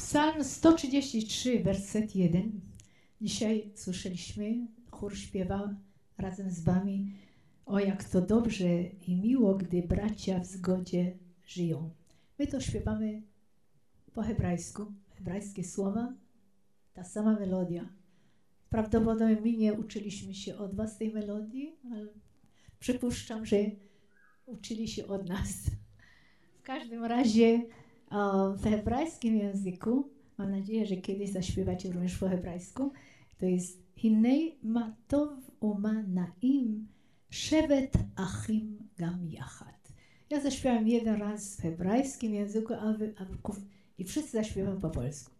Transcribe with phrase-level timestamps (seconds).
[0.00, 2.60] Psalm 133, werset 1.
[3.20, 5.74] Dzisiaj słyszeliśmy, chór śpiewa
[6.18, 7.12] razem z wami
[7.66, 11.90] o jak to dobrze i miło, gdy bracia w zgodzie żyją.
[12.38, 13.22] My to śpiewamy
[14.14, 16.14] po hebrajsku, hebrajskie słowa,
[16.94, 17.88] ta sama melodia.
[18.70, 22.06] Prawdopodobnie my nie uczyliśmy się od was tej melodii, ale
[22.78, 23.56] przypuszczam, że
[24.46, 25.50] uczyli się od nas.
[26.58, 27.62] W każdym razie
[28.56, 30.08] w hebrajskim języku,
[30.38, 32.92] mam nadzieję, że kiedyś zaśpiewacie również po hebrajsku,
[33.38, 35.28] to jest Hinei matov
[35.60, 36.88] umanaim
[37.30, 39.92] shevet achim gam yachad.
[40.30, 43.24] Ja zaśpiewam jeden raz w hebrajskim języku, a wy, a
[43.98, 45.39] i wszyscy zaśpiewam po polsku.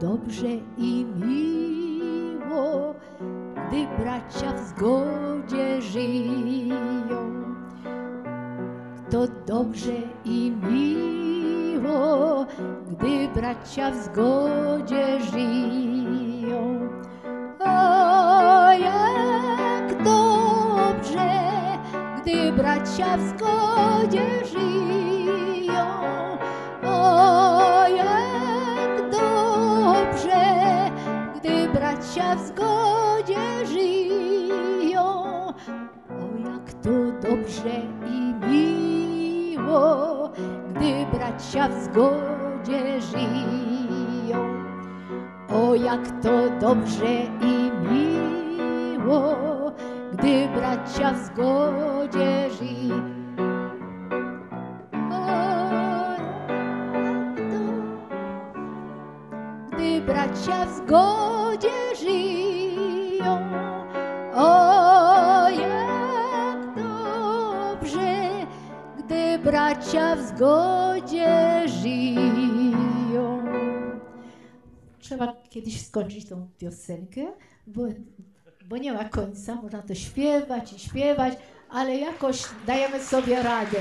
[0.00, 0.48] dobrze
[0.78, 2.94] i miło,
[3.54, 6.76] gdy bracia w zgodzie żyją.
[9.10, 9.92] To dobrze
[10.24, 12.46] i miło,
[12.90, 16.88] gdy bracia w zgodzie żyją.
[17.60, 21.30] O jak dobrze,
[22.22, 25.29] gdy bracia w zgodzie żyją.
[31.74, 35.04] Bracia w zgodzie żyją.
[36.08, 40.30] O jak to dobrze i miło,
[40.68, 44.64] gdy bracia w zgodzie żyją.
[45.54, 49.36] O jak to dobrze i miło,
[50.12, 53.19] gdy bracia w zgodzie żyją.
[60.06, 63.50] Bracia w zgodzie żyją.
[64.34, 68.30] O, jak dobrze,
[68.98, 73.44] gdy bracia w zgodzie żyją.
[74.98, 77.20] Trzeba kiedyś skończyć tą piosenkę,
[77.66, 77.82] bo,
[78.64, 79.54] bo nie ma końca.
[79.54, 81.34] Można to śpiewać i śpiewać,
[81.68, 83.78] ale jakoś dajemy sobie radę.